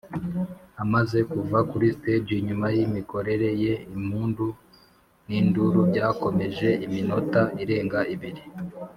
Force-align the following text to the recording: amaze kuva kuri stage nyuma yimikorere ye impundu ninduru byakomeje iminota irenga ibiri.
amaze 0.83 1.17
kuva 1.31 1.57
kuri 1.69 1.85
stage 1.97 2.35
nyuma 2.47 2.67
yimikorere 2.75 3.49
ye 3.63 3.73
impundu 3.95 4.47
ninduru 5.27 5.79
byakomeje 5.89 6.69
iminota 6.85 7.41
irenga 7.63 7.99
ibiri. 8.13 8.41